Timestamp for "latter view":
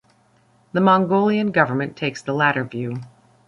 2.33-3.01